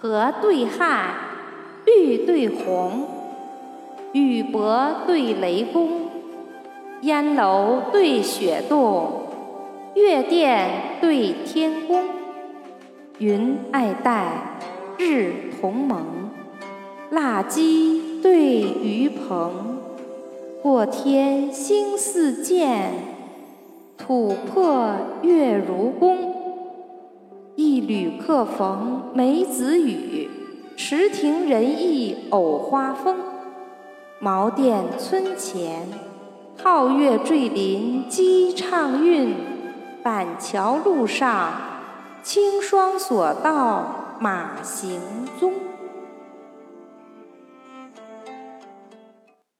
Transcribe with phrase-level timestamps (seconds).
[0.00, 1.12] 河对汉，
[1.84, 3.04] 绿对红，
[4.12, 5.90] 雨伯对雷公，
[7.00, 9.22] 烟楼对雪洞，
[9.94, 12.04] 月殿对天宫，
[13.18, 14.58] 云爱戴，
[14.98, 16.30] 日同盟，
[17.10, 19.78] 蜡鸡对鱼棚，
[20.62, 22.92] 过天星似箭，
[23.96, 24.92] 土破
[25.22, 26.27] 月如弓。
[27.80, 30.28] 旅客逢梅子雨，
[30.76, 33.16] 池亭人忆藕花风。
[34.18, 35.86] 茅店村前，
[36.62, 39.34] 皓月坠林鸡唱韵；
[40.02, 41.52] 板桥路上，
[42.22, 45.00] 清霜锁道马行
[45.38, 45.52] 踪。